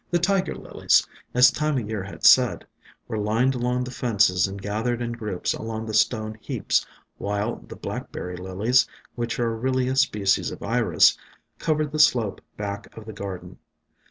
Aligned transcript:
The 0.09 0.17
Tiger 0.17 0.55
Lilies, 0.55 1.07
as 1.35 1.51
Time 1.51 1.75
o' 1.75 1.87
Year 1.87 2.01
had 2.01 2.25
said, 2.25 2.65
were 3.07 3.19
lined 3.19 3.53
along 3.53 3.83
the 3.83 3.91
fences 3.91 4.47
and 4.47 4.59
gathered 4.59 4.99
in 4.99 5.11
groups 5.11 5.53
among 5.53 5.85
the 5.85 5.93
stone 5.93 6.39
heaps, 6.41 6.83
while 7.19 7.57
the 7.57 7.75
Blackberry 7.75 8.35
Lilies, 8.35 8.87
which 9.13 9.39
are 9.39 9.55
really 9.55 9.87
a 9.89 9.95
species 9.95 10.49
of 10.49 10.63
Iris, 10.63 11.19
covered 11.59 11.91
the 11.91 11.99
slope 11.99 12.41
back 12.57 12.97
of 12.97 13.05
the 13.05 13.13
garden. 13.13 13.59